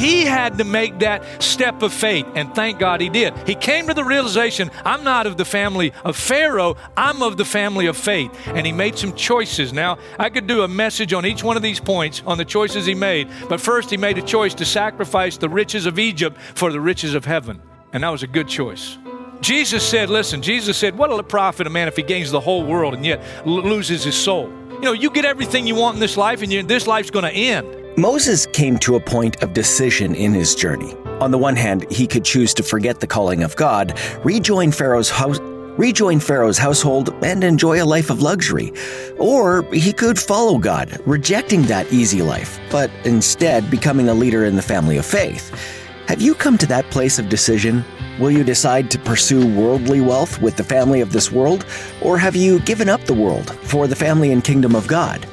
[0.00, 3.36] He had to make that step of faith, and thank God he did.
[3.46, 7.44] He came to the realization I'm not of the family of Pharaoh, I'm of the
[7.44, 8.30] family of faith.
[8.46, 9.74] And he made some choices.
[9.74, 12.86] Now, I could do a message on each one of these points on the choices
[12.86, 16.72] he made, but first he made a choice to sacrifice the riches of Egypt for
[16.72, 17.60] the riches of heaven.
[17.92, 18.96] And that was a good choice.
[19.42, 22.64] Jesus said, Listen, Jesus said, What'll it profit a man if he gains the whole
[22.64, 24.48] world and yet l- loses his soul?
[24.72, 27.26] You know, you get everything you want in this life, and you, this life's going
[27.26, 27.79] to end.
[27.96, 30.94] Moses came to a point of decision in his journey.
[31.20, 35.10] On the one hand, he could choose to forget the calling of God, rejoin Pharaoh's
[35.10, 35.40] house,
[35.76, 38.72] rejoin Pharaoh's household, and enjoy a life of luxury.
[39.18, 44.54] Or he could follow God, rejecting that easy life, but instead becoming a leader in
[44.54, 45.52] the family of faith.
[46.06, 47.84] Have you come to that place of decision?
[48.20, 51.66] Will you decide to pursue worldly wealth with the family of this world,
[52.00, 55.26] or have you given up the world for the family and kingdom of God?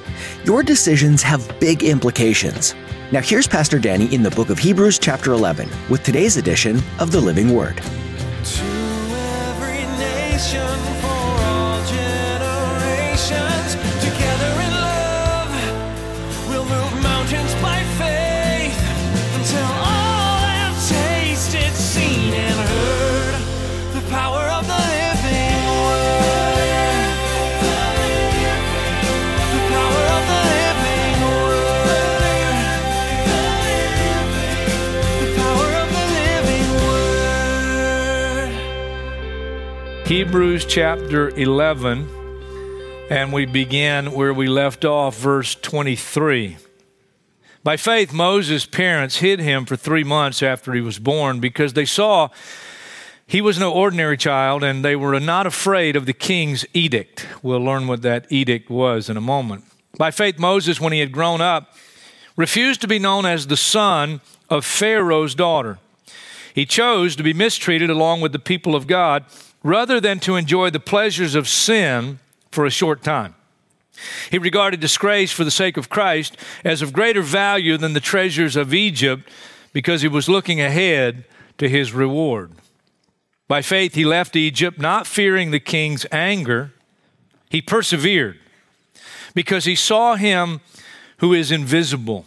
[0.43, 2.75] Your decisions have big implications.
[3.11, 7.11] Now, here's Pastor Danny in the book of Hebrews, chapter 11, with today's edition of
[7.11, 7.81] the Living Word.
[40.07, 42.07] Hebrews chapter 11,
[43.09, 46.55] and we begin where we left off, verse 23.
[47.61, 51.83] By faith, Moses' parents hid him for three months after he was born because they
[51.83, 52.29] saw
[53.27, 57.27] he was no ordinary child and they were not afraid of the king's edict.
[57.43, 59.65] We'll learn what that edict was in a moment.
[59.97, 61.73] By faith, Moses, when he had grown up,
[62.37, 65.79] refused to be known as the son of Pharaoh's daughter.
[66.55, 69.25] He chose to be mistreated along with the people of God
[69.67, 72.19] rather than to enjoy the pleasures of sin
[72.51, 73.35] for a short time.
[74.31, 78.55] He regarded disgrace for the sake of Christ as of greater value than the treasures
[78.55, 79.27] of Egypt
[79.73, 81.25] because he was looking ahead
[81.57, 82.51] to his reward.
[83.47, 86.71] By faith, he left Egypt, not fearing the king's anger.
[87.49, 88.37] He persevered
[89.33, 90.61] because he saw him
[91.17, 92.25] who is invisible.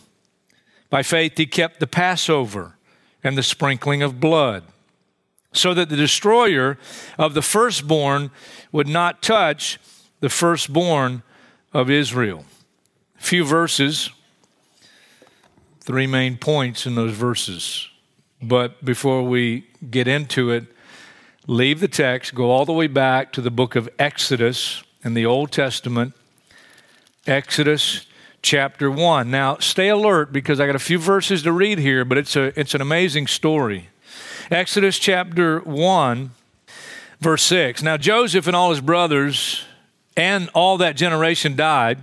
[0.91, 2.77] By faith, he kept the Passover
[3.23, 4.65] and the sprinkling of blood,
[5.53, 6.79] so that the destroyer
[7.19, 8.31] of the firstborn
[8.73, 9.79] would not touch
[10.21, 11.23] the firstborn
[11.73, 12.45] of Israel.
[13.19, 14.11] A few verses,
[15.81, 17.89] three main points in those verses.
[18.43, 20.65] But before we get into it,
[21.47, 25.27] leave the text, go all the way back to the book of Exodus in the
[25.27, 26.15] Old Testament.
[27.27, 28.07] Exodus
[28.43, 29.31] chapter 1.
[29.31, 32.59] Now, stay alert because I got a few verses to read here, but it's, a,
[32.59, 33.90] it's an amazing story.
[34.51, 36.33] Exodus chapter 1,
[37.21, 37.85] verse 6.
[37.85, 39.65] Now, Joseph and all his brothers
[40.17, 42.01] and all that generation died,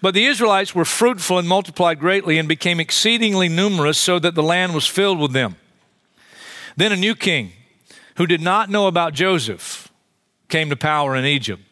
[0.00, 4.42] but the Israelites were fruitful and multiplied greatly and became exceedingly numerous, so that the
[4.42, 5.56] land was filled with them.
[6.74, 7.52] Then a new king,
[8.16, 9.92] who did not know about Joseph,
[10.48, 11.62] came to power in Egypt.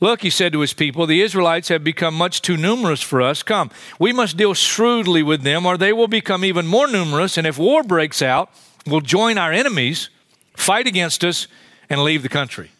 [0.00, 3.42] Look, he said to his people, the Israelites have become much too numerous for us.
[3.42, 7.36] Come, we must deal shrewdly with them, or they will become even more numerous.
[7.36, 8.50] And if war breaks out,
[8.86, 10.08] we'll join our enemies,
[10.56, 11.46] fight against us,
[11.88, 12.70] and leave the country.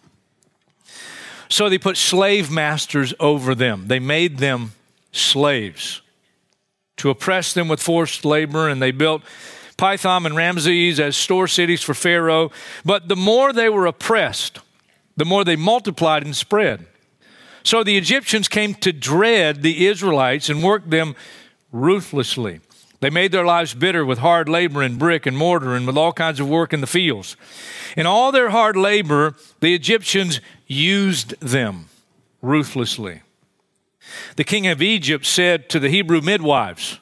[1.48, 4.72] So they put slave masters over them, they made them
[5.12, 6.02] slaves
[6.96, 9.22] to oppress them with forced labor, and they built
[9.76, 12.50] Pithom and Ramses as store cities for Pharaoh.
[12.84, 14.60] But the more they were oppressed,
[15.16, 16.86] the more they multiplied and spread.
[17.62, 21.16] So the Egyptians came to dread the Israelites and worked them
[21.72, 22.60] ruthlessly.
[23.00, 26.12] They made their lives bitter with hard labor and brick and mortar and with all
[26.12, 27.36] kinds of work in the fields.
[27.96, 31.88] In all their hard labor, the Egyptians used them
[32.40, 33.22] ruthlessly.
[34.36, 37.00] The king of Egypt said to the Hebrew midwives,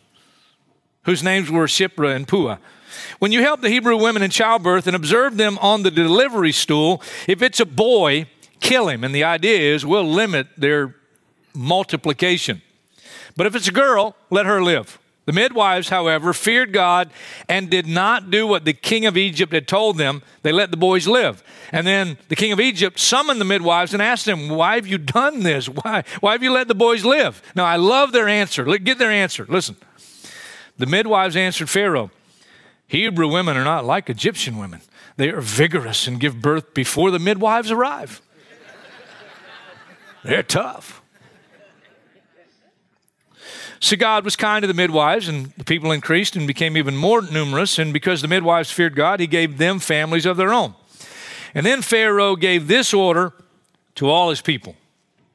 [1.04, 2.58] whose names were Shiphrah and Puah,
[3.18, 7.02] when you help the Hebrew women in childbirth and observe them on the delivery stool,
[7.26, 8.26] if it's a boy,
[8.60, 9.04] kill him.
[9.04, 10.94] And the idea is we'll limit their
[11.54, 12.62] multiplication.
[13.36, 14.98] But if it's a girl, let her live.
[15.26, 17.10] The midwives, however, feared God
[17.48, 20.22] and did not do what the king of Egypt had told them.
[20.42, 21.42] They let the boys live.
[21.72, 24.98] And then the king of Egypt summoned the midwives and asked them, Why have you
[24.98, 25.66] done this?
[25.66, 27.42] Why, why have you let the boys live?
[27.54, 28.64] Now, I love their answer.
[28.64, 29.46] Get their answer.
[29.48, 29.76] Listen.
[30.76, 32.10] The midwives answered Pharaoh,
[32.86, 34.80] Hebrew women are not like Egyptian women.
[35.16, 38.20] They are vigorous and give birth before the midwives arrive.
[40.24, 41.00] They're tough.
[43.84, 47.20] So God was kind to the midwives, and the people increased and became even more
[47.20, 47.78] numerous.
[47.78, 50.74] And because the midwives feared God, he gave them families of their own.
[51.54, 53.34] And then Pharaoh gave this order
[53.96, 54.74] to all his people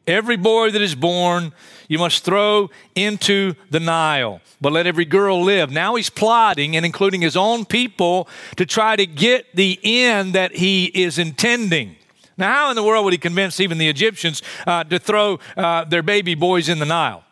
[0.08, 1.54] Every boy that is born,
[1.88, 5.70] you must throw into the Nile, but let every girl live.
[5.70, 10.56] Now he's plotting and including his own people to try to get the end that
[10.56, 11.98] he is intending.
[12.36, 15.84] Now, how in the world would he convince even the Egyptians uh, to throw uh,
[15.84, 17.24] their baby boys in the Nile?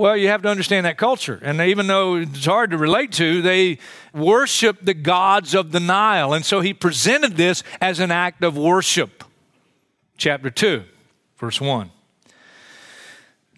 [0.00, 1.38] Well, you have to understand that culture.
[1.42, 3.76] And even though it's hard to relate to, they
[4.14, 6.32] worship the gods of the Nile.
[6.32, 9.22] And so he presented this as an act of worship.
[10.16, 10.84] Chapter 2,
[11.36, 11.90] verse 1.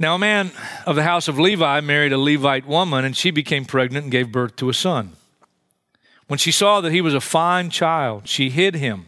[0.01, 0.51] Now, a man
[0.85, 4.33] of the house of Levi married a Levite woman, and she became pregnant and gave
[4.33, 5.13] birth to a son.
[6.27, 9.07] When she saw that he was a fine child, she hid him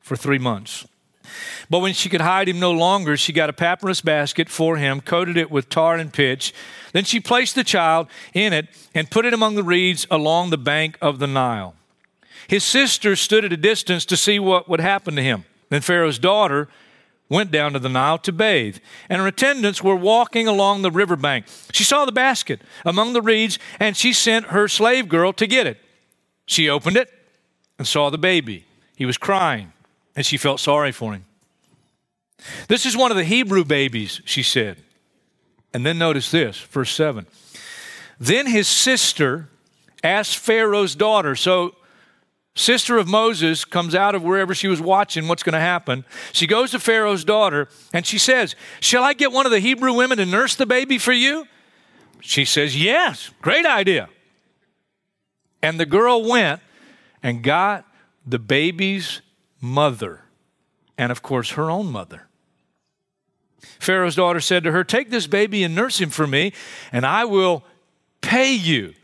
[0.00, 0.86] for three months.
[1.70, 5.00] But when she could hide him no longer, she got a papyrus basket for him,
[5.00, 6.52] coated it with tar and pitch.
[6.92, 10.58] Then she placed the child in it and put it among the reeds along the
[10.58, 11.74] bank of the Nile.
[12.48, 15.44] His sister stood at a distance to see what would happen to him.
[15.68, 16.68] Then Pharaoh's daughter
[17.28, 18.76] went down to the Nile to bathe,
[19.08, 21.46] and her attendants were walking along the riverbank.
[21.72, 25.66] She saw the basket among the reeds, and she sent her slave girl to get
[25.66, 25.78] it.
[26.44, 27.10] She opened it
[27.78, 28.66] and saw the baby.
[28.96, 29.72] He was crying,
[30.14, 31.24] and she felt sorry for him.
[32.68, 34.78] This is one of the Hebrew babies, she said.
[35.72, 37.26] And then notice this, verse 7.
[38.18, 39.48] Then his sister
[40.04, 41.74] asked Pharaoh's daughter, so
[42.54, 46.04] sister of Moses comes out of wherever she was watching what's going to happen.
[46.32, 49.94] She goes to Pharaoh's daughter and she says, Shall I get one of the Hebrew
[49.94, 51.46] women to nurse the baby for you?
[52.20, 54.08] She says, Yes, great idea.
[55.62, 56.60] And the girl went
[57.22, 57.86] and got
[58.26, 59.22] the baby's
[59.62, 60.24] mother,
[60.98, 62.28] and of course, her own mother.
[63.78, 66.52] Pharaoh's daughter said to her, Take this baby and nurse him for me,
[66.90, 67.64] and I will
[68.20, 68.94] pay you.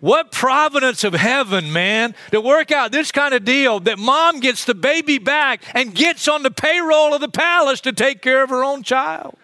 [0.00, 4.64] What providence of heaven, man, to work out this kind of deal that mom gets
[4.64, 8.50] the baby back and gets on the payroll of the palace to take care of
[8.50, 9.36] her own child.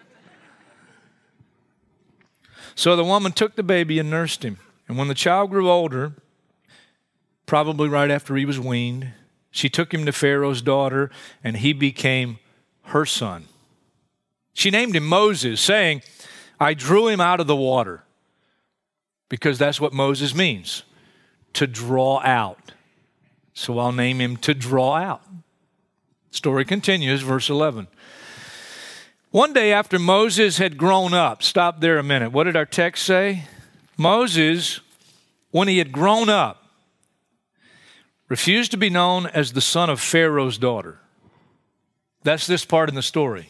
[2.75, 4.57] So the woman took the baby and nursed him.
[4.87, 6.13] And when the child grew older,
[7.45, 9.13] probably right after he was weaned,
[9.51, 11.09] she took him to Pharaoh's daughter,
[11.43, 12.39] and he became
[12.83, 13.45] her son.
[14.53, 16.01] She named him Moses, saying,
[16.59, 18.03] I drew him out of the water.
[19.29, 20.83] Because that's what Moses means
[21.53, 22.71] to draw out.
[23.53, 25.21] So I'll name him to draw out.
[26.31, 27.87] Story continues, verse 11.
[29.31, 32.31] One day after Moses had grown up, stop there a minute.
[32.31, 33.43] What did our text say?
[33.97, 34.79] Moses,
[35.51, 36.58] when he had grown up,
[38.29, 40.99] refused to be known as the son of Pharaoh's daughter.
[42.23, 43.49] That's this part in the story.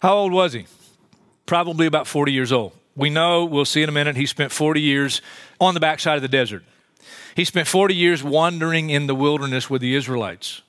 [0.00, 0.66] How old was he?
[1.46, 2.72] Probably about 40 years old.
[2.96, 5.22] We know, we'll see in a minute, he spent 40 years
[5.60, 6.64] on the backside of the desert.
[7.34, 10.62] He spent 40 years wandering in the wilderness with the Israelites.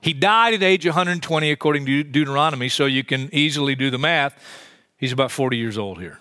[0.00, 4.36] He died at age 120 according to Deuteronomy, so you can easily do the math.
[4.96, 6.18] He's about 40 years old here.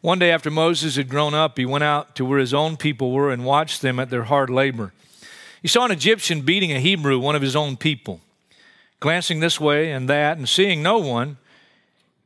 [0.00, 3.12] One day after Moses had grown up, he went out to where his own people
[3.12, 4.92] were and watched them at their hard labor.
[5.62, 8.20] He saw an Egyptian beating a Hebrew, one of his own people.
[9.00, 11.38] Glancing this way and that and seeing no one,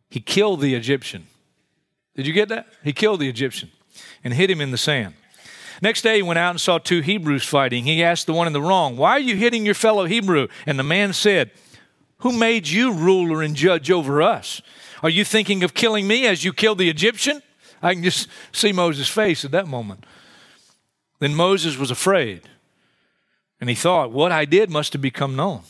[0.08, 1.26] he killed the Egyptian.
[2.16, 2.66] Did you get that?
[2.84, 3.70] He killed the Egyptian
[4.22, 5.14] and hid him in the sand.
[5.82, 7.84] Next day, he went out and saw two Hebrews fighting.
[7.84, 10.48] He asked the one in the wrong, Why are you hitting your fellow Hebrew?
[10.66, 11.50] And the man said,
[12.18, 14.60] Who made you ruler and judge over us?
[15.02, 17.42] Are you thinking of killing me as you killed the Egyptian?
[17.82, 20.04] I can just see Moses' face at that moment.
[21.18, 22.42] Then Moses was afraid,
[23.60, 25.62] and he thought, What I did must have become known.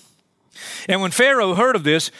[0.88, 2.10] And when Pharaoh heard of this,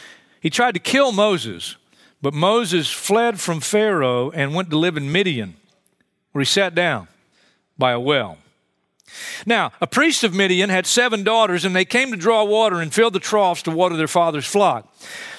[0.40, 1.76] he tried to kill Moses.
[2.23, 5.54] But Moses fled from Pharaoh and went to live in Midian,
[6.32, 7.09] where he sat down
[7.78, 8.38] by a well.
[9.47, 12.93] Now, a priest of Midian had seven daughters, and they came to draw water and
[12.93, 14.93] filled the troughs to water their father's flock.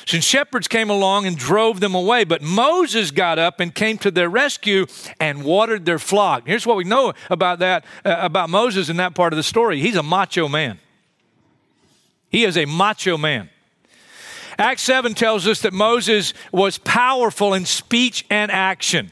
[0.05, 4.11] Some shepherds came along and drove them away, but Moses got up and came to
[4.11, 4.87] their rescue
[5.19, 6.43] and watered their flock.
[6.45, 9.79] Here's what we know about that, uh, about Moses in that part of the story.
[9.79, 10.79] He's a macho man.
[12.29, 13.49] He is a macho man.
[14.57, 19.11] Acts 7 tells us that Moses was powerful in speech and action.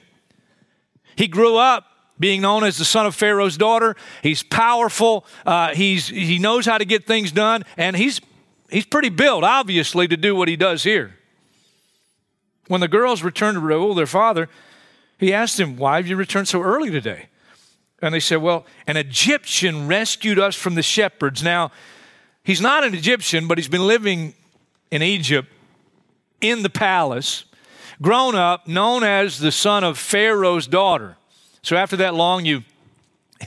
[1.15, 1.85] He grew up
[2.19, 3.95] being known as the son of Pharaoh's daughter.
[4.21, 5.25] He's powerful.
[5.45, 8.19] Uh, he's, he knows how to get things done, and he's,
[8.69, 11.15] he's pretty built, obviously, to do what he does here.
[12.67, 14.49] When the girls returned to Reuel, their father,
[15.17, 17.27] he asked them, Why have you returned so early today?
[18.01, 21.41] And they said, Well, an Egyptian rescued us from the shepherds.
[21.41, 21.71] Now,
[22.43, 24.33] he's not an Egyptian, but he's been living
[24.91, 25.49] in Egypt
[26.41, 27.45] in the palace,
[28.01, 31.17] grown up, known as the son of Pharaoh's daughter.
[31.61, 32.63] So after that long, you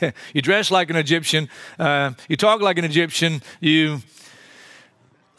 [0.35, 4.01] you dress like an Egyptian, uh, you talk like an Egyptian, you.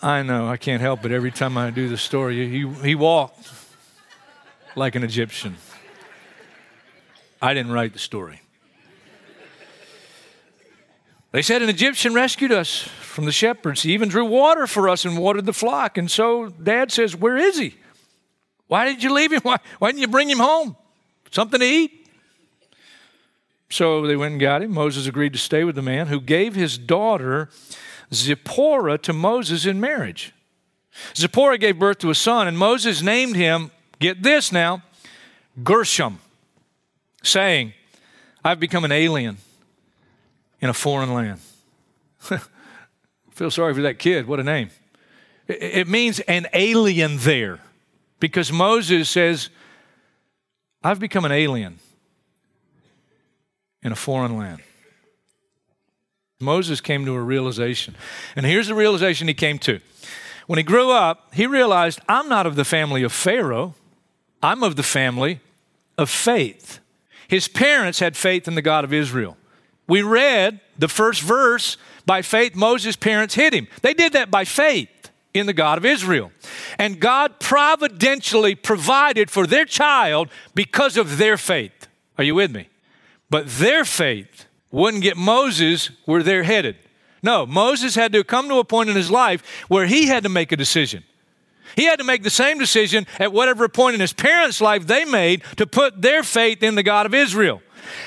[0.01, 1.11] I know I can't help it.
[1.13, 3.49] Every time I do the story, he he walked
[4.75, 5.55] like an Egyptian.
[7.41, 8.41] I didn't write the story.
[11.31, 13.81] They said an Egyptian rescued us from the shepherds.
[13.81, 15.97] He even drew water for us and watered the flock.
[15.97, 17.75] And so dad says, Where is he?
[18.67, 19.41] Why did you leave him?
[19.43, 20.75] Why, why didn't you bring him home?
[21.31, 22.02] Something to eat?
[23.73, 24.71] So they went and got him.
[24.71, 27.49] Moses agreed to stay with the man who gave his daughter
[28.13, 30.31] Zipporah to Moses in marriage.
[31.15, 34.83] Zipporah gave birth to a son, and Moses named him, get this now,
[35.63, 36.19] Gershom,
[37.23, 37.73] saying,
[38.45, 39.37] I've become an alien
[40.61, 41.39] in a foreign land.
[43.31, 44.27] Feel sorry for that kid.
[44.27, 44.69] What a name.
[45.47, 47.57] It means an alien there
[48.19, 49.49] because Moses says,
[50.83, 51.79] I've become an alien
[53.83, 54.61] in a foreign land.
[56.39, 57.95] Moses came to a realization.
[58.35, 59.79] And here's the realization he came to.
[60.47, 63.75] When he grew up, he realized, I'm not of the family of Pharaoh,
[64.41, 65.39] I'm of the family
[65.97, 66.79] of faith.
[67.27, 69.37] His parents had faith in the God of Israel.
[69.87, 73.67] We read the first verse by faith, Moses' parents hid him.
[73.81, 74.89] They did that by faith
[75.33, 76.31] in the God of Israel.
[76.77, 81.87] And God providentially provided for their child because of their faith.
[82.17, 82.67] Are you with me?
[83.33, 86.75] But their faith wouldn't get Moses where they're headed.
[87.23, 90.29] No, Moses had to come to a point in his life where he had to
[90.29, 91.03] make a decision.
[91.75, 95.03] He had to make the same decision at whatever point in his parents' life they
[95.03, 97.63] made to put their faith in the God of Israel.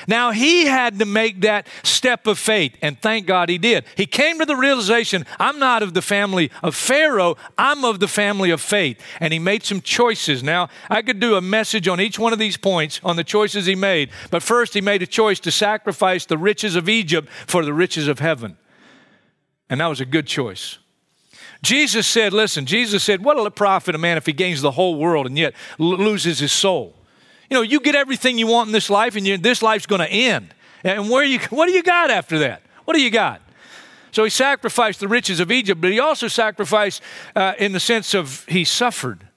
[0.07, 3.85] Now he had to make that step of faith, and thank God he did.
[3.95, 8.07] He came to the realization I'm not of the family of Pharaoh, I'm of the
[8.07, 8.99] family of faith.
[9.19, 10.43] And he made some choices.
[10.43, 13.65] Now, I could do a message on each one of these points on the choices
[13.65, 17.63] he made, but first he made a choice to sacrifice the riches of Egypt for
[17.63, 18.57] the riches of heaven.
[19.69, 20.77] And that was a good choice.
[21.61, 24.95] Jesus said, listen, Jesus said, What'll it profit a man if he gains the whole
[24.95, 26.96] world and yet loses his soul?
[27.49, 30.01] You know, you get everything you want in this life, and you, this life's going
[30.01, 30.53] to end.
[30.83, 32.61] And where you, what do you got after that?
[32.85, 33.41] What do you got?
[34.11, 37.01] So he sacrificed the riches of Egypt, but he also sacrificed
[37.35, 39.27] uh, in the sense of he suffered.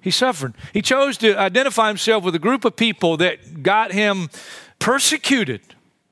[0.00, 0.54] He suffered.
[0.72, 4.28] He chose to identify himself with a group of people that got him
[4.78, 5.62] persecuted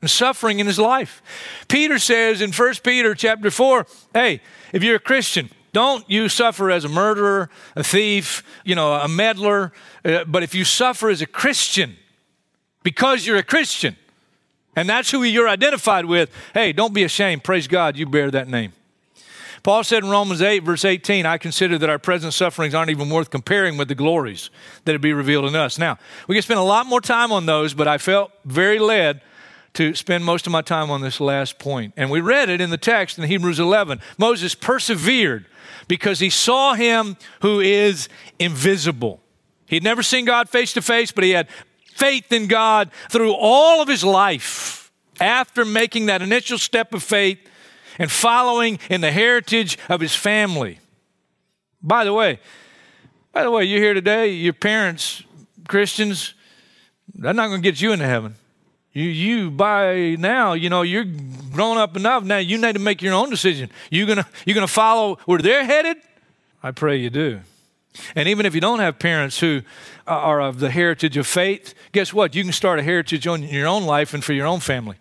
[0.01, 1.23] and suffering in his life.
[1.69, 4.41] Peter says in 1 Peter chapter 4, hey,
[4.73, 9.09] if you're a Christian, don't you suffer as a murderer, a thief, you know, a
[9.09, 9.73] meddler,
[10.05, 11.97] uh, but if you suffer as a Christian,
[12.83, 13.97] because you're a Christian,
[14.77, 17.45] and that's who you're identified with, hey, don't be ashamed.
[17.45, 18.73] Praise God, you bear that name.
[19.63, 23.09] Paul said in Romans 8, verse 18, I consider that our present sufferings aren't even
[23.09, 24.51] worth comparing with the glories
[24.85, 25.79] that would be revealed in us.
[25.79, 29.21] Now, we can spend a lot more time on those, but I felt very led
[29.75, 31.95] to spend most of my time on this last point.
[31.97, 34.01] And we read it in the text in Hebrews 11.
[34.19, 35.47] Moses persevered
[35.89, 38.09] because he saw him who is
[38.39, 39.21] invisible.
[39.67, 41.49] He'd never seen God face to face, but he had
[41.95, 44.91] faith in God through all of his life.
[45.21, 47.39] After making that initial step of faith
[47.99, 50.81] and following in the heritage of his family.
[51.83, 52.41] By the way,
[53.33, 55.23] by the way, you're here today, your parents,
[55.69, 56.35] Christians,
[57.15, 58.35] they're not going to get you into heaven.
[58.93, 61.07] You, you by now, you know, you're
[61.53, 62.25] grown up enough.
[62.25, 63.71] Now you need to make your own decision.
[63.91, 65.97] You're gonna you gonna follow where they're headed?
[66.63, 67.41] I pray you do.
[68.15, 69.63] And even if you don't have parents who
[70.07, 72.35] are of the heritage of faith, guess what?
[72.35, 74.97] You can start a heritage on your own life and for your own family.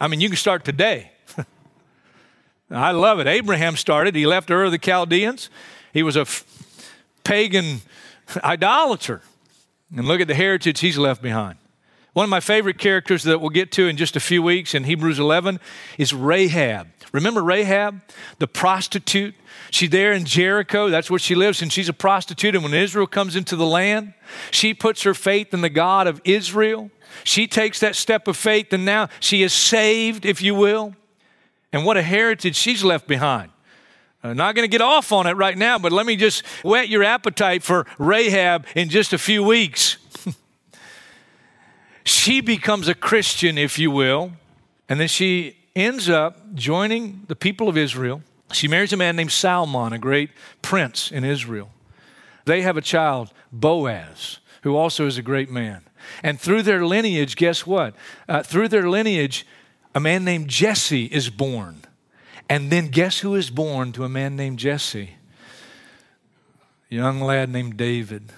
[0.00, 1.12] I mean, you can start today.
[2.70, 3.26] I love it.
[3.26, 4.14] Abraham started.
[4.14, 5.50] He left Ur of the Chaldeans.
[5.92, 6.44] He was a f-
[7.24, 7.80] pagan
[8.44, 9.22] idolater.
[9.94, 11.59] And look at the heritage he's left behind.
[12.12, 14.82] One of my favorite characters that we'll get to in just a few weeks in
[14.82, 15.60] Hebrews 11
[15.96, 16.88] is Rahab.
[17.12, 18.00] Remember Rahab,
[18.38, 19.34] the prostitute?
[19.70, 20.88] She's there in Jericho.
[20.88, 22.56] That's where she lives, and she's a prostitute.
[22.56, 24.14] And when Israel comes into the land,
[24.50, 26.90] she puts her faith in the God of Israel.
[27.22, 30.96] She takes that step of faith, and now she is saved, if you will.
[31.72, 33.52] And what a heritage she's left behind.
[34.24, 36.88] I'm not going to get off on it right now, but let me just whet
[36.88, 39.96] your appetite for Rahab in just a few weeks.
[42.10, 44.32] She becomes a Christian, if you will,
[44.88, 48.22] and then she ends up joining the people of Israel.
[48.52, 51.70] She marries a man named Salmon, a great prince in Israel.
[52.46, 55.82] They have a child, Boaz, who also is a great man.
[56.22, 57.94] And through their lineage, guess what?
[58.28, 59.46] Uh, through their lineage,
[59.94, 61.82] a man named Jesse is born.
[62.48, 65.14] And then guess who is born to a man named Jesse?
[66.90, 68.32] A young lad named David,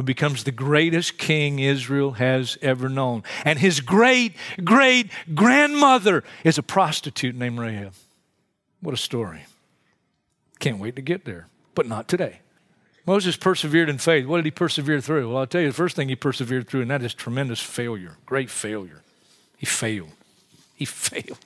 [0.00, 3.22] who becomes the greatest king Israel has ever known.
[3.44, 4.32] And his great,
[4.64, 7.92] great grandmother is a prostitute named Rahab.
[8.80, 9.44] What a story.
[10.58, 12.40] Can't wait to get there, but not today.
[13.04, 14.24] Moses persevered in faith.
[14.24, 15.28] What did he persevere through?
[15.28, 18.16] Well, I'll tell you the first thing he persevered through, and that is tremendous failure,
[18.24, 19.02] great failure.
[19.58, 20.12] He failed.
[20.74, 21.44] He failed.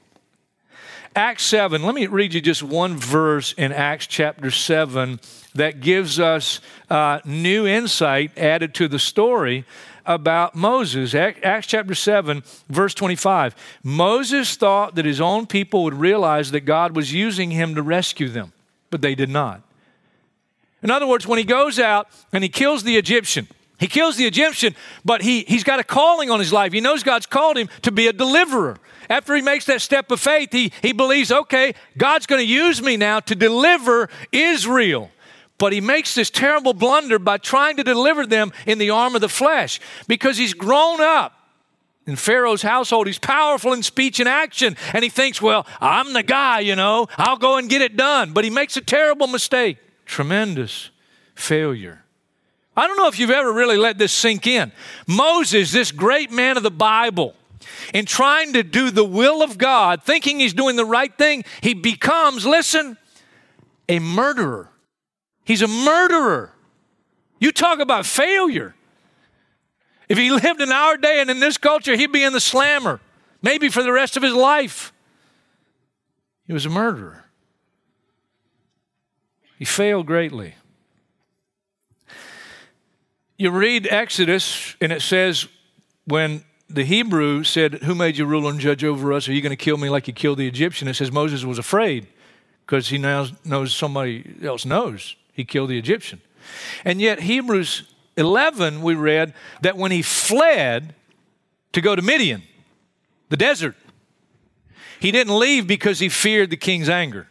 [1.16, 5.21] Acts 7, let me read you just one verse in Acts chapter 7
[5.54, 6.59] that gives us
[6.90, 9.64] uh, new insight added to the story
[10.04, 11.14] about Moses.
[11.14, 13.54] Acts chapter 7, verse 25.
[13.85, 18.28] Moses thought that his own people would realize that God was using him to rescue
[18.28, 18.52] them,
[18.90, 19.62] but they did not.
[20.83, 23.47] In other words, when he goes out and he kills the Egyptian,
[23.78, 26.73] he kills the Egyptian, but he, he's got a calling on his life.
[26.73, 28.78] He knows God's called him to be a deliverer.
[29.11, 32.81] After he makes that step of faith, he, he believes, okay, God's going to use
[32.81, 35.11] me now to deliver Israel.
[35.59, 39.21] But he makes this terrible blunder by trying to deliver them in the arm of
[39.21, 41.33] the flesh because he's grown up
[42.07, 43.07] in Pharaoh's household.
[43.07, 44.76] He's powerful in speech and action.
[44.93, 48.33] And he thinks, well, I'm the guy, you know, I'll go and get it done.
[48.33, 50.90] But he makes a terrible mistake, tremendous
[51.35, 52.03] failure.
[52.76, 54.73] I don't know if you've ever really let this sink in.
[55.07, 57.35] Moses, this great man of the Bible,
[57.93, 61.75] in trying to do the will of God, thinking he's doing the right thing, he
[61.75, 62.97] becomes, listen,
[63.88, 64.71] a murderer.
[65.45, 66.52] He's a murderer.
[67.38, 68.75] You talk about failure.
[70.09, 73.00] If he lived in our day and in this culture, he'd be in the slammer,
[73.43, 74.93] maybe for the rest of his life.
[76.47, 77.25] He was a murderer.
[79.58, 80.54] He failed greatly.
[83.36, 85.49] You read Exodus, and it says,
[86.06, 89.28] when the Hebrew said, Who made you ruler and judge over us?
[89.28, 90.86] Are you going to kill me like you killed the Egyptian?
[90.86, 92.06] It says Moses was afraid
[92.64, 96.20] because he now knows somebody else knows he killed the Egyptian.
[96.84, 100.94] And yet, Hebrews 11, we read that when he fled
[101.73, 102.42] to go to Midian,
[103.30, 103.75] the desert,
[105.00, 107.26] he didn't leave because he feared the king's anger.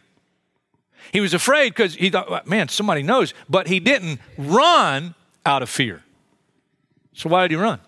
[1.12, 5.14] He was afraid because he thought, man, somebody knows, but he didn't run
[5.46, 6.02] out of fear.
[7.12, 7.80] So, why did he run?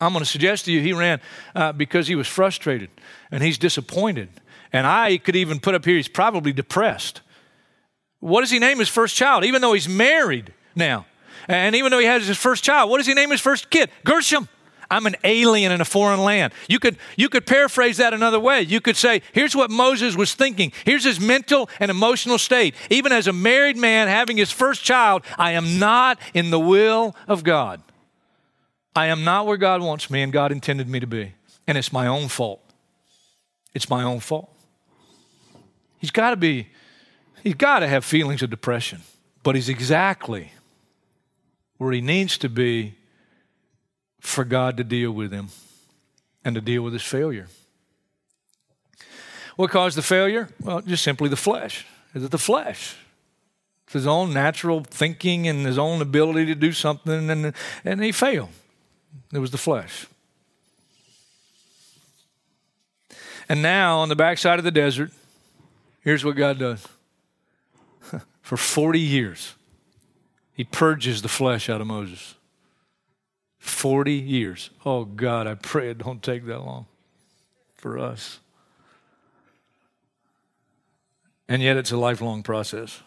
[0.00, 1.20] I'm going to suggest to you he ran
[1.54, 2.90] uh, because he was frustrated
[3.30, 4.28] and he's disappointed.
[4.72, 7.20] And I could even put up here, he's probably depressed.
[8.20, 9.44] What does he name his first child?
[9.44, 11.06] Even though he's married now,
[11.46, 13.90] and even though he has his first child, what does he name his first kid?
[14.04, 14.48] Gershom.
[14.90, 16.52] I'm an alien in a foreign land.
[16.68, 18.62] You could, you could paraphrase that another way.
[18.62, 20.72] You could say, here's what Moses was thinking.
[20.84, 22.74] Here's his mental and emotional state.
[22.90, 27.16] Even as a married man having his first child, I am not in the will
[27.28, 27.82] of God.
[28.96, 31.32] I am not where God wants me and God intended me to be.
[31.66, 32.60] And it's my own fault.
[33.74, 34.50] It's my own fault.
[35.98, 36.68] He's got to be,
[37.42, 39.00] he's got to have feelings of depression,
[39.42, 40.52] but he's exactly
[41.78, 42.94] where he needs to be
[44.24, 45.48] for God to deal with him
[46.44, 47.46] and to deal with his failure.
[49.56, 50.48] What caused the failure?
[50.60, 51.86] Well, just simply the flesh.
[52.14, 52.96] Is it the flesh?
[53.84, 57.52] It's his own natural thinking and his own ability to do something, and,
[57.84, 58.48] and he failed.
[59.32, 60.06] It was the flesh.
[63.48, 65.12] And now, on the backside of the desert,
[66.00, 66.88] here's what God does.
[68.42, 69.54] For 40 years,
[70.54, 72.33] He purges the flesh out of Moses.
[73.64, 74.68] 40 years.
[74.84, 76.84] Oh, God, I pray it don't take that long
[77.76, 78.38] for us.
[81.48, 83.00] And yet, it's a lifelong process.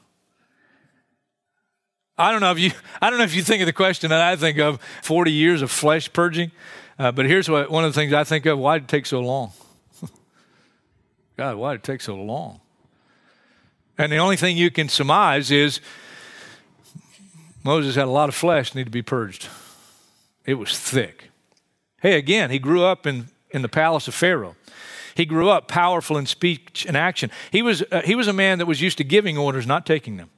[2.18, 4.22] I don't know if you I don't know if you think of the question that
[4.22, 6.52] I think of 40 years of flesh purging,
[6.98, 9.06] uh, but here's what one of the things I think of: why did it take
[9.06, 9.52] so long?
[11.38, 12.62] God, why did it take so long?
[14.00, 15.82] And the only thing you can surmise is
[17.64, 19.48] Moses had a lot of flesh need to be purged.
[20.48, 21.30] It was thick.
[22.02, 24.56] Hey, again, he grew up in, in the palace of Pharaoh.
[25.14, 27.30] He grew up powerful in speech and action.
[27.52, 30.18] He was, uh, he was a man that was used to giving orders, not taking
[30.18, 30.30] them.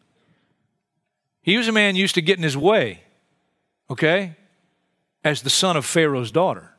[1.43, 3.03] He was a man used to getting his way,
[3.89, 4.35] okay,
[5.23, 6.71] as the son of Pharaoh's daughter.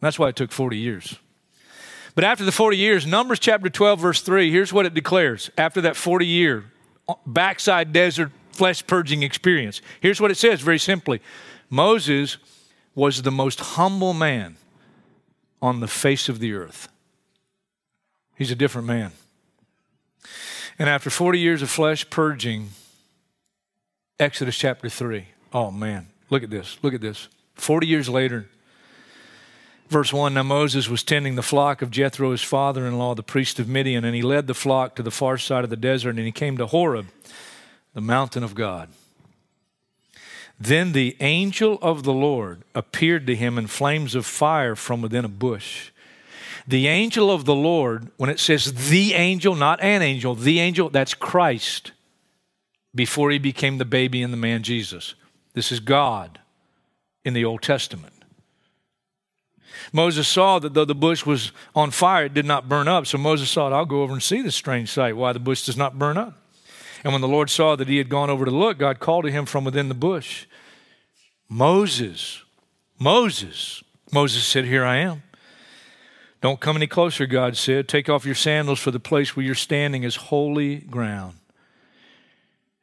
[0.00, 1.16] That's why it took 40 years.
[2.14, 5.80] But after the 40 years, Numbers chapter 12, verse 3, here's what it declares after
[5.80, 6.64] that 40 year
[7.26, 9.80] backside desert flesh purging experience.
[10.00, 11.20] Here's what it says very simply
[11.70, 12.36] Moses
[12.98, 14.56] was the most humble man
[15.62, 16.88] on the face of the earth.
[18.36, 19.12] He's a different man.
[20.80, 22.70] And after 40 years of flesh purging,
[24.18, 25.26] Exodus chapter 3.
[25.52, 26.76] Oh man, look at this.
[26.82, 27.28] Look at this.
[27.54, 28.48] 40 years later,
[29.88, 33.22] verse 1 Now Moses was tending the flock of Jethro, his father in law, the
[33.22, 36.16] priest of Midian, and he led the flock to the far side of the desert,
[36.16, 37.06] and he came to Horeb,
[37.94, 38.88] the mountain of God.
[40.60, 45.24] Then the angel of the Lord appeared to him in flames of fire from within
[45.24, 45.90] a bush.
[46.66, 50.90] The angel of the Lord, when it says the angel, not an angel, the angel,
[50.90, 51.92] that's Christ
[52.94, 55.14] before he became the baby and the man Jesus.
[55.54, 56.40] This is God
[57.24, 58.12] in the Old Testament.
[59.92, 63.06] Moses saw that though the bush was on fire, it did not burn up.
[63.06, 65.76] So Moses thought, I'll go over and see this strange sight, why the bush does
[65.76, 66.34] not burn up.
[67.04, 69.30] And when the Lord saw that he had gone over to look, God called to
[69.30, 70.46] him from within the bush
[71.48, 72.42] Moses,
[72.98, 73.82] Moses.
[74.12, 75.22] Moses said, Here I am.
[76.40, 77.88] Don't come any closer, God said.
[77.88, 81.34] Take off your sandals, for the place where you're standing is holy ground.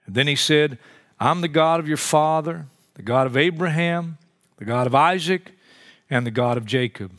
[0.05, 0.77] And then he said,
[1.19, 4.17] I'm the God of your father, the God of Abraham,
[4.57, 5.53] the God of Isaac,
[6.09, 7.11] and the God of Jacob.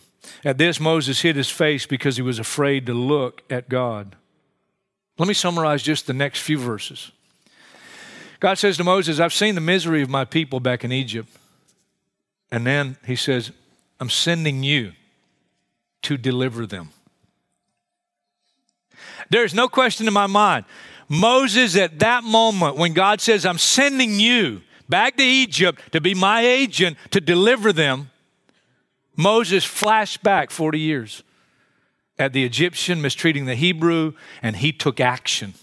[0.45, 4.17] At this, Moses hid his face because he was afraid to look at God.
[5.19, 7.11] Let me summarize just the next few verses.
[8.39, 11.29] God says to Moses, I've seen the misery of my people back in Egypt.
[12.51, 13.51] And then he says,
[13.99, 14.93] I'm sending you
[16.03, 16.91] to deliver them.
[19.31, 20.67] There's no question in my mind.
[21.09, 26.15] Moses, at that moment, when God says, I'm sending you back to Egypt to be
[26.15, 28.11] my agent to deliver them,
[29.17, 31.23] Moses flashed back 40 years
[32.19, 35.55] at the Egyptian mistreating the Hebrew, and he took action.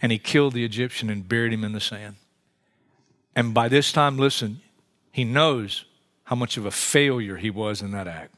[0.00, 2.16] And he killed the Egyptian and buried him in the sand.
[3.34, 4.60] And by this time, listen,
[5.12, 5.84] he knows
[6.24, 8.34] how much of a failure he was in that act.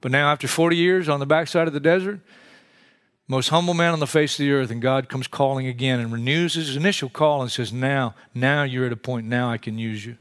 [0.00, 2.20] But now, after 40 years on the backside of the desert,
[3.26, 6.12] most humble man on the face of the earth, and God comes calling again and
[6.12, 9.78] renews his initial call and says, Now, now you're at a point, now I can
[9.78, 10.16] use you.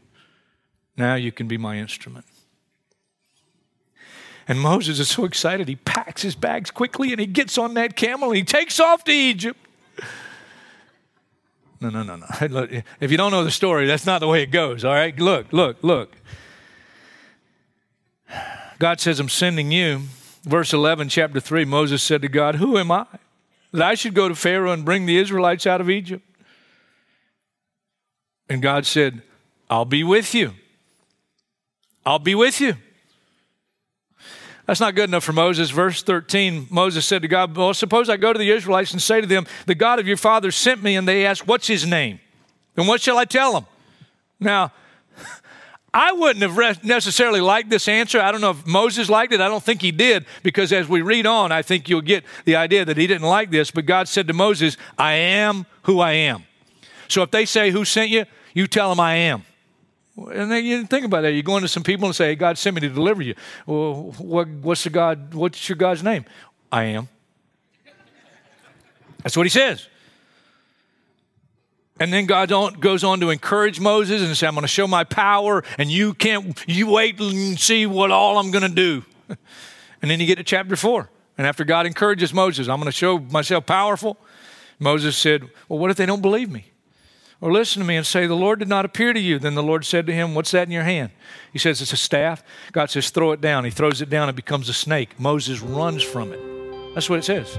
[0.98, 2.26] Now you can be my instrument.
[4.48, 7.96] And Moses is so excited, he packs his bags quickly and he gets on that
[7.96, 9.60] camel and he takes off to Egypt.
[11.80, 12.68] No, no, no, no.
[13.00, 15.18] If you don't know the story, that's not the way it goes, all right?
[15.20, 16.16] Look, look, look.
[18.80, 20.04] God says, I'm sending you.
[20.44, 23.06] Verse 11, chapter 3, Moses said to God, Who am I
[23.74, 26.24] that I should go to Pharaoh and bring the Israelites out of Egypt?
[28.48, 29.22] And God said,
[29.70, 30.54] I'll be with you.
[32.06, 32.76] I'll be with you.
[34.68, 35.70] That's not good enough for Moses.
[35.70, 39.22] Verse 13, Moses said to God, Well, suppose I go to the Israelites and say
[39.22, 42.20] to them, The God of your fathers sent me, and they ask, What's his name?
[42.76, 43.66] And what shall I tell them?
[44.42, 44.74] Now,
[45.94, 48.20] I wouldn't have necessarily liked this answer.
[48.20, 49.40] I don't know if Moses liked it.
[49.40, 52.58] I don't think he did, because as we read on, I think you'll get the
[52.58, 53.72] idea that he didn't like this.
[53.72, 56.44] But God said to Moses, I am who I am.
[57.08, 58.26] So if they say, Who sent you?
[58.54, 59.46] You tell them I am.
[60.18, 61.34] And then you think about that.
[61.34, 63.36] You go into some people and say, hey, God sent me to deliver you.
[63.66, 65.34] Well, what, what's the God?
[65.34, 66.26] What's your God's name?
[66.72, 67.08] I am.
[69.24, 69.88] That's what he says.
[72.00, 72.50] And then God
[72.80, 76.14] goes on to encourage Moses and say, I'm going to show my power, and you
[76.14, 79.04] can't, you wait and see what all I'm going to do.
[80.00, 81.10] And then you get to chapter four.
[81.40, 84.16] And after God encourages Moses, I'm going to show myself powerful.
[84.78, 86.72] Moses said, Well, what if they don't believe me?
[87.40, 89.38] Or listen to me and say, The Lord did not appear to you.
[89.38, 91.12] Then the Lord said to him, What's that in your hand?
[91.54, 92.44] He says, It's a staff.
[92.72, 93.64] God says, Throw it down.
[93.66, 95.20] He throws it down, it becomes a snake.
[95.20, 96.40] Moses runs from it.
[96.96, 97.58] That's what it says.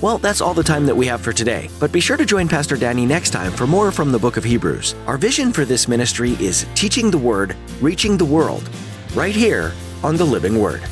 [0.00, 2.46] Well, that's all the time that we have for today, but be sure to join
[2.46, 4.94] Pastor Danny next time for more from the book of Hebrews.
[5.08, 8.70] Our vision for this ministry is teaching the Word, reaching the world,
[9.12, 9.72] right here
[10.04, 10.84] on the Living Word.